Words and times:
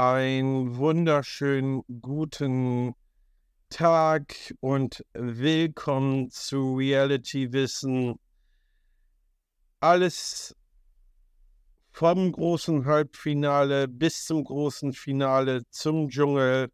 einen 0.00 0.78
wunderschönen 0.78 1.82
guten 2.00 2.94
Tag 3.68 4.54
und 4.60 5.04
willkommen 5.12 6.30
zu 6.30 6.76
Reality 6.76 7.52
Wissen. 7.52 8.14
Alles 9.78 10.56
vom 11.90 12.32
großen 12.32 12.86
Halbfinale 12.86 13.88
bis 13.88 14.24
zum 14.24 14.42
großen 14.42 14.94
Finale 14.94 15.64
zum 15.68 16.08
Dschungel 16.08 16.70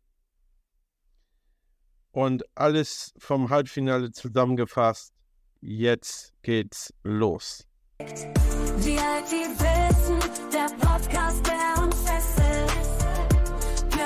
und 2.13 2.45
alles 2.55 3.13
vom 3.19 3.51
Halbfinale 3.51 4.13
zusammengefasst. 4.13 5.13
Jetzt 5.61 6.33
geht's 6.43 6.95
los. 7.03 7.67
Reality 7.99 9.49
Wissen, 9.59 10.21
der 10.53 10.69
Podcast, 10.79 11.45
der 11.45 11.83
uns 11.83 11.97
fesselt. 12.03 12.96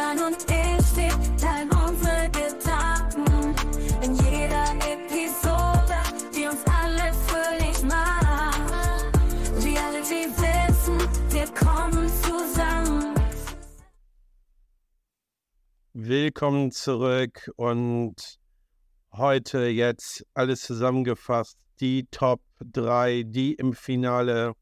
Björn 0.00 0.18
und 0.32 0.38
ich 0.44 1.36
teilen 1.36 1.68
unsere 1.72 2.30
Gedanken 2.30 3.54
in 4.02 4.14
jeder 4.14 4.64
Episode, 4.88 5.94
die 6.34 6.46
uns 6.46 6.64
alle 6.64 7.12
fröhlich 7.26 7.82
macht. 7.82 9.12
Reality 9.62 10.26
Wissen, 10.38 10.98
wir 11.28 11.46
kommen 11.48 12.08
zusammen. 12.22 13.14
Willkommen 15.92 16.70
zurück 16.70 17.50
und 17.56 18.38
heute 19.12 19.66
jetzt 19.66 20.24
alles 20.32 20.62
zusammengefasst. 20.62 21.58
Die 21.80 22.06
Top 22.10 22.40
3, 22.60 23.24
die 23.26 23.52
im 23.52 23.74
Finale 23.74 24.54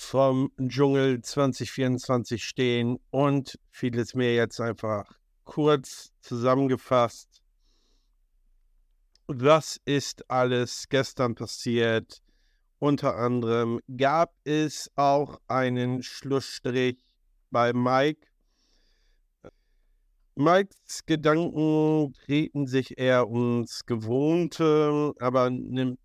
vom 0.00 0.50
Dschungel 0.58 1.20
2024 1.20 2.42
stehen 2.42 2.98
und 3.10 3.58
vieles 3.70 4.14
mehr 4.14 4.34
jetzt 4.34 4.58
einfach 4.60 5.04
kurz 5.44 6.10
zusammengefasst. 6.20 7.42
Was 9.28 9.78
ist 9.84 10.28
alles 10.28 10.88
gestern 10.88 11.34
passiert? 11.34 12.22
Unter 12.78 13.14
anderem 13.16 13.78
gab 13.94 14.34
es 14.42 14.90
auch 14.96 15.38
einen 15.46 16.02
Schlussstrich 16.02 17.04
bei 17.50 17.72
Mike. 17.72 18.26
Mikes 20.34 21.04
Gedanken 21.04 22.14
treten 22.14 22.66
sich 22.66 22.98
eher 22.98 23.28
ums 23.28 23.84
Gewohnte, 23.84 25.12
aber 25.20 25.50
nimmt 25.50 26.00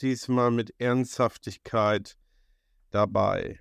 diesmal 0.00 0.50
mit 0.50 0.74
Ernsthaftigkeit 0.78 2.16
dabei. 2.90 3.60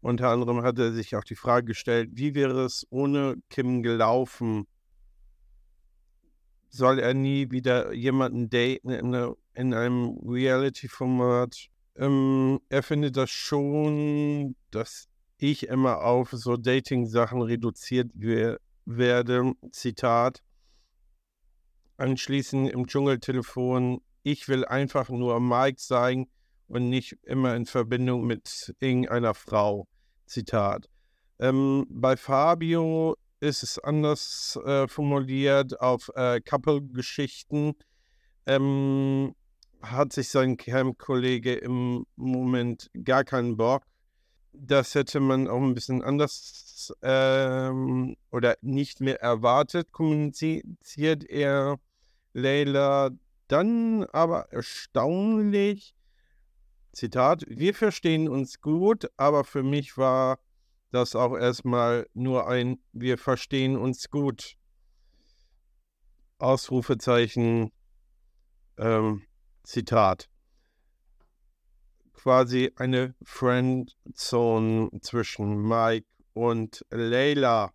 Unter 0.00 0.28
anderem 0.28 0.62
hat 0.62 0.78
er 0.78 0.92
sich 0.92 1.16
auch 1.16 1.24
die 1.24 1.34
Frage 1.34 1.66
gestellt, 1.66 2.10
wie 2.12 2.34
wäre 2.34 2.64
es 2.64 2.86
ohne 2.90 3.36
Kim 3.50 3.82
gelaufen? 3.82 4.66
Soll 6.68 6.98
er 6.98 7.14
nie 7.14 7.50
wieder 7.50 7.92
jemanden 7.92 8.48
daten 8.48 8.90
in, 8.90 9.06
eine, 9.14 9.34
in 9.54 9.74
einem 9.74 10.18
Reality-Format? 10.24 11.68
Ähm, 11.96 12.60
er 12.68 12.82
findet 12.82 13.16
das 13.16 13.30
schon, 13.30 14.54
dass 14.70 15.08
ich 15.38 15.66
immer 15.66 16.02
auf 16.02 16.30
so 16.30 16.56
Dating-Sachen 16.56 17.42
reduziert 17.42 18.10
we 18.14 18.58
werde. 18.84 19.52
Zitat. 19.72 20.42
Anschließend 21.96 22.70
im 22.70 22.86
Dschungeltelefon, 22.86 24.00
ich 24.22 24.46
will 24.48 24.64
einfach 24.64 25.08
nur 25.08 25.40
Mike 25.40 25.80
sein, 25.80 26.28
und 26.68 26.88
nicht 26.88 27.16
immer 27.24 27.56
in 27.56 27.66
Verbindung 27.66 28.26
mit 28.26 28.74
irgendeiner 28.80 29.34
Frau. 29.34 29.86
Zitat. 30.28 30.88
Ähm, 31.40 31.86
bei 31.88 32.16
Fabio 32.16 33.16
ist 33.40 33.62
es 33.62 33.78
anders 33.78 34.58
äh, 34.64 34.88
formuliert 34.88 35.80
auf 35.80 36.10
äh, 36.14 36.40
Couple-Geschichten. 36.40 37.74
Ähm, 38.46 39.34
hat 39.82 40.12
sich 40.12 40.28
sein 40.28 40.56
Camp-Kollege 40.56 41.54
im 41.54 42.04
Moment 42.16 42.90
gar 43.04 43.24
keinen 43.24 43.56
Bock. 43.56 43.84
Das 44.52 44.94
hätte 44.94 45.20
man 45.20 45.46
auch 45.46 45.62
ein 45.62 45.74
bisschen 45.74 46.02
anders 46.02 46.92
ähm, 47.02 48.16
oder 48.32 48.56
nicht 48.60 49.00
mehr 49.00 49.20
erwartet, 49.20 49.92
kommuniziert 49.92 51.24
er 51.24 51.78
Leila. 52.32 53.10
Dann 53.46 54.04
aber 54.12 54.52
erstaunlich, 54.52 55.94
Zitat, 56.92 57.44
wir 57.48 57.74
verstehen 57.74 58.28
uns 58.28 58.60
gut, 58.60 59.10
aber 59.16 59.44
für 59.44 59.62
mich 59.62 59.96
war 59.96 60.38
das 60.90 61.14
auch 61.14 61.36
erstmal 61.36 62.08
nur 62.14 62.48
ein 62.48 62.78
Wir 62.92 63.18
verstehen 63.18 63.76
uns 63.76 64.10
gut. 64.10 64.56
Ausrufezeichen, 66.38 67.72
ähm, 68.78 69.22
Zitat. 69.64 70.28
Quasi 72.14 72.72
eine 72.76 73.14
Friendzone 73.22 74.90
zwischen 75.02 75.62
Mike 75.62 76.06
und 76.32 76.84
Layla. 76.90 77.72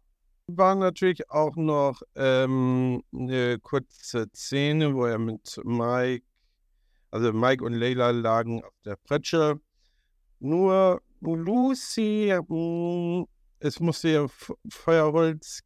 War 0.47 0.75
natürlich 0.75 1.29
auch 1.29 1.55
noch 1.55 2.01
ähm, 2.15 3.03
eine 3.13 3.59
kurze 3.59 4.27
Szene, 4.33 4.93
wo 4.95 5.05
er 5.05 5.19
mit 5.19 5.59
Mike 5.63 6.25
also 7.13 7.31
Mike 7.31 7.63
und 7.63 7.73
Leila 7.73 8.09
lagen 8.09 8.63
auf 8.63 8.73
der 8.83 8.95
Pretsche. 8.95 9.61
Nur 10.39 10.99
Lucy, 11.21 12.35
hm, 12.47 13.27
es 13.59 13.79
musste 13.79 14.09
ja 14.09 14.25
Feuerholz, 14.67 15.61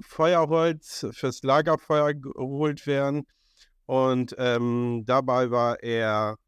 Feuerholz 0.00 1.06
fürs 1.12 1.42
Lagerfeuer 1.42 2.14
geholt 2.14 2.86
werden. 2.86 3.26
Und 3.84 4.34
ähm, 4.38 5.02
dabei 5.04 5.50
war 5.50 5.82
er, 5.82 6.38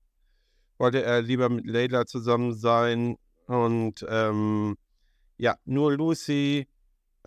wollte 0.79 1.03
er 1.03 1.21
lieber 1.21 1.51
mit 1.51 1.67
Leila 1.67 2.07
zusammen 2.07 2.55
sein. 2.55 3.17
Und 3.47 4.07
ähm, 4.09 4.79
ja, 5.37 5.57
nur 5.67 5.93
Lucy 5.93 6.67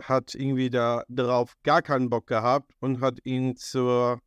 hat 0.02 0.34
irgendwie 0.34 0.72
da 0.72 1.04
darauf 1.10 1.54
gar 1.62 1.84
keinen 1.84 2.10
Bock 2.10 2.26
gehabt 2.26 2.72
und 2.80 3.02
hat 3.02 3.20
ihn 3.24 3.56
zur 3.56 4.20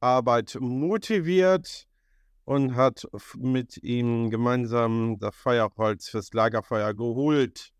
Arbeit 0.00 0.56
motiviert 0.60 1.86
und 2.44 2.74
hat 2.74 3.06
mit 3.36 3.80
ihm 3.82 4.30
gemeinsam 4.30 5.18
das 5.18 5.36
Feuerholz 5.36 6.08
fürs 6.08 6.32
Lagerfeuer 6.32 6.94
geholt. 6.94 7.74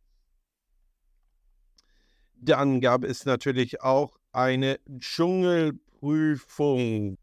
Dann 2.36 2.80
gab 2.80 3.04
es 3.04 3.24
natürlich 3.24 3.82
auch 3.82 4.18
eine 4.32 4.78
Dschungelprüfung, 4.98 7.18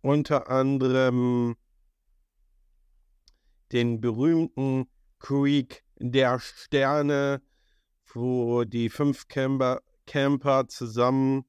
unter 0.00 0.48
anderem 0.50 1.56
den 3.72 4.00
berühmten 4.00 4.88
Creek 5.18 5.84
der 5.98 6.38
Sterne, 6.40 7.42
wo 8.06 8.64
die 8.64 8.88
fünf 8.88 9.28
Camper, 9.28 9.82
Camper 10.06 10.66
zusammen 10.68 11.44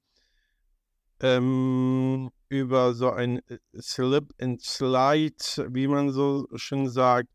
ähm, 1.22 2.30
über 2.50 2.94
so 2.94 3.12
ein 3.12 3.40
äh, 3.48 3.60
Slip 3.80 4.34
and 4.42 4.62
Slide, 4.62 5.72
wie 5.74 5.88
man 5.88 6.12
so 6.12 6.48
schön 6.56 6.90
sagt, 6.90 7.30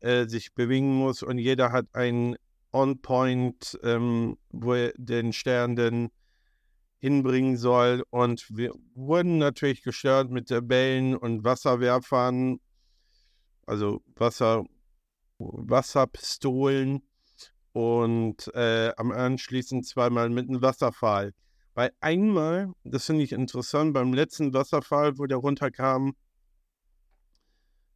äh, 0.00 0.26
sich 0.26 0.54
bewegen 0.54 0.94
muss 0.94 1.22
und 1.22 1.38
jeder 1.38 1.72
hat 1.72 1.86
einen 1.92 2.36
On-Point, 2.72 3.78
ähm, 3.82 4.36
wo 4.50 4.74
er 4.74 4.92
den 4.96 5.32
Stern 5.32 5.76
denn 5.76 6.10
hinbringen 6.98 7.56
soll. 7.56 8.04
Und 8.10 8.46
wir 8.56 8.72
wurden 8.94 9.38
natürlich 9.38 9.82
gestört 9.82 10.30
mit 10.30 10.48
Bällen 10.68 11.16
und 11.16 11.44
Wasserwerfern, 11.44 12.60
also 13.66 14.02
Wasser, 14.16 14.64
Wasserpistolen 15.38 17.02
und 17.72 18.52
äh, 18.54 18.92
am 18.96 19.12
anschließend 19.12 19.86
zweimal 19.86 20.30
mit 20.30 20.48
einem 20.48 20.62
Wasserfall. 20.62 21.32
Weil 21.78 21.92
einmal, 22.00 22.72
das 22.82 23.06
finde 23.06 23.22
ich 23.22 23.30
interessant, 23.30 23.94
beim 23.94 24.12
letzten 24.12 24.52
Wasserfall, 24.52 25.16
wo 25.16 25.26
der 25.26 25.36
runterkam, 25.36 26.16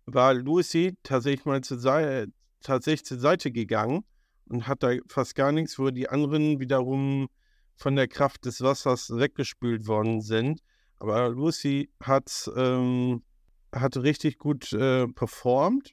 war 0.06 0.34
Lucy 0.34 0.96
tatsächlich 1.02 1.46
mal 1.46 1.62
zur, 1.62 1.80
Seite, 1.80 2.30
tatsächlich 2.60 3.04
zur 3.04 3.18
Seite 3.18 3.50
gegangen 3.50 4.04
und 4.48 4.68
hat 4.68 4.84
da 4.84 4.92
fast 5.08 5.34
gar 5.34 5.50
nichts, 5.50 5.80
wo 5.80 5.90
die 5.90 6.08
anderen 6.08 6.60
wiederum 6.60 7.26
von 7.74 7.96
der 7.96 8.06
Kraft 8.06 8.44
des 8.44 8.60
Wassers 8.60 9.10
weggespült 9.10 9.88
worden 9.88 10.20
sind. 10.20 10.60
Aber 11.00 11.28
Lucy 11.30 11.90
hat, 12.00 12.48
ähm, 12.56 13.24
hat 13.72 13.96
richtig 13.96 14.38
gut 14.38 14.72
äh, 14.74 15.08
performt 15.08 15.92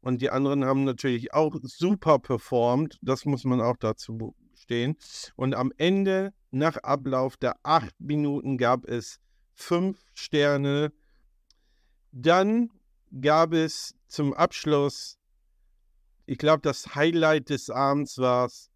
und 0.00 0.22
die 0.22 0.30
anderen 0.30 0.64
haben 0.64 0.84
natürlich 0.84 1.34
auch 1.34 1.54
super 1.64 2.18
performt. 2.18 2.96
Das 3.02 3.26
muss 3.26 3.44
man 3.44 3.60
auch 3.60 3.76
dazu 3.76 4.34
stehen. 4.54 4.96
Und 5.36 5.54
am 5.54 5.70
Ende 5.76 6.32
nach 6.56 6.76
Ablauf 6.78 7.36
der 7.36 7.56
acht 7.62 7.94
Minuten 7.98 8.58
gab 8.58 8.84
es 8.86 9.20
fünf 9.54 9.98
Sterne. 10.14 10.92
Dann 12.12 12.70
gab 13.20 13.52
es 13.52 13.94
zum 14.08 14.34
Abschluss 14.34 15.18
ich 16.26 16.38
glaube, 16.38 16.60
das 16.60 16.96
Highlight 16.96 17.50
des 17.50 17.70
Abends 17.70 18.18
war 18.18 18.46
es, 18.46 18.68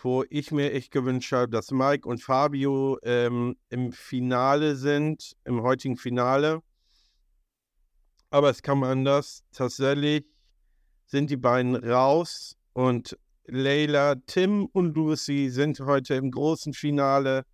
wo 0.00 0.24
ich 0.30 0.52
mir 0.52 0.72
echt 0.72 0.92
gewünscht 0.92 1.32
habe, 1.32 1.50
dass 1.50 1.72
Mike 1.72 2.08
und 2.08 2.22
Fabio 2.22 2.98
ähm, 3.02 3.56
im 3.68 3.90
Finale 3.90 4.76
sind, 4.76 5.36
im 5.44 5.62
heutigen 5.62 5.96
Finale. 5.96 6.62
Aber 8.30 8.48
es 8.50 8.62
kam 8.62 8.84
anders. 8.84 9.42
Tatsächlich 9.50 10.24
sind 11.06 11.30
die 11.30 11.36
beiden 11.36 11.74
raus 11.74 12.56
und 12.74 13.18
Leila, 13.48 14.16
Tim 14.26 14.66
und 14.66 14.94
Lucy 14.94 15.48
sind 15.50 15.80
heute 15.80 16.14
im 16.14 16.30
großen 16.30 16.74
Finale, 16.74 17.44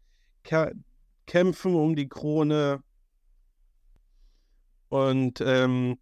kämpfen 1.26 1.74
um 1.74 1.94
die 1.94 2.08
Krone 2.08 2.82
und 4.88 5.40
ähm, 5.40 5.98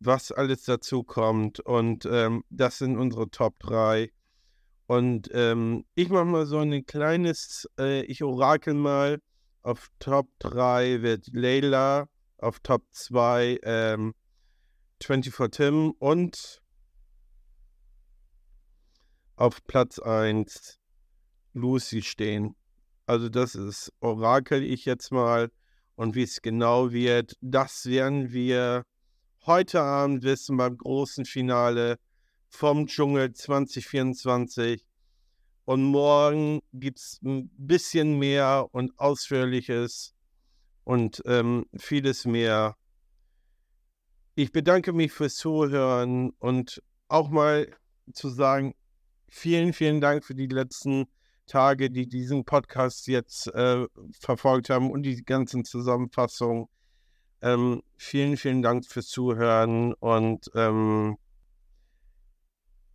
was 0.00 0.32
alles 0.32 0.64
dazu 0.64 1.02
kommt. 1.02 1.60
Und 1.60 2.06
ähm, 2.10 2.44
das 2.50 2.78
sind 2.78 2.96
unsere 2.96 3.30
Top 3.30 3.58
3. 3.60 4.10
Und 4.86 5.30
ähm, 5.32 5.84
ich 5.94 6.10
mache 6.10 6.24
mal 6.24 6.46
so 6.46 6.58
ein 6.58 6.84
kleines, 6.84 7.68
äh, 7.78 8.02
ich 8.02 8.22
orakel 8.22 8.74
mal. 8.74 9.20
Auf 9.62 9.88
Top 9.98 10.28
3 10.40 11.00
wird 11.00 11.28
Layla, 11.32 12.06
auf 12.36 12.60
Top 12.60 12.82
2 12.92 13.60
ähm, 13.62 14.14
24 15.02 15.50
Tim 15.50 15.92
und 15.98 16.62
auf 19.36 19.64
Platz 19.64 19.98
1 19.98 20.78
Lucy 21.52 22.02
stehen. 22.02 22.54
Also 23.06 23.28
das 23.28 23.54
ist 23.54 23.92
Orakel 24.00 24.62
ich 24.62 24.84
jetzt 24.84 25.10
mal. 25.12 25.50
Und 25.96 26.14
wie 26.14 26.22
es 26.22 26.42
genau 26.42 26.90
wird, 26.90 27.36
das 27.40 27.86
werden 27.86 28.32
wir 28.32 28.84
heute 29.46 29.80
Abend 29.80 30.24
wissen 30.24 30.56
beim 30.56 30.76
großen 30.76 31.24
Finale 31.24 31.98
vom 32.48 32.86
Dschungel 32.86 33.32
2024. 33.32 34.84
Und 35.66 35.84
morgen 35.84 36.60
gibt 36.72 36.98
es 36.98 37.20
ein 37.22 37.50
bisschen 37.56 38.18
mehr 38.18 38.66
und 38.72 38.98
ausführliches 38.98 40.14
und 40.84 41.22
ähm, 41.26 41.66
vieles 41.76 42.24
mehr. 42.26 42.76
Ich 44.34 44.52
bedanke 44.52 44.92
mich 44.92 45.12
fürs 45.12 45.36
Zuhören 45.36 46.30
und 46.38 46.82
auch 47.08 47.30
mal 47.30 47.70
zu 48.12 48.28
sagen, 48.28 48.74
vielen, 49.34 49.72
vielen 49.72 50.00
Dank 50.00 50.24
für 50.24 50.34
die 50.34 50.46
letzten 50.46 51.06
Tage, 51.46 51.90
die 51.90 52.08
diesen 52.08 52.44
Podcast 52.44 53.08
jetzt 53.08 53.48
äh, 53.48 53.86
verfolgt 54.18 54.70
haben 54.70 54.90
und 54.90 55.02
die 55.02 55.24
ganzen 55.24 55.64
Zusammenfassungen. 55.64 56.68
Ähm, 57.42 57.82
vielen, 57.98 58.36
vielen 58.36 58.62
Dank 58.62 58.86
fürs 58.86 59.08
Zuhören 59.08 59.92
und, 59.94 60.50
ähm, 60.54 61.18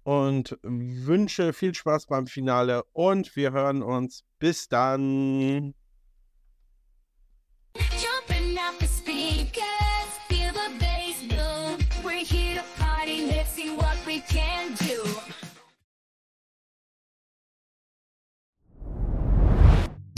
und 0.03 0.57
wünsche 0.63 1.53
viel 1.53 1.75
Spaß 1.75 2.07
beim 2.07 2.25
Finale 2.25 2.83
und 2.93 3.35
wir 3.35 3.51
hören 3.51 3.83
uns. 3.83 4.23
Bis 4.39 4.69
dann. 4.69 5.75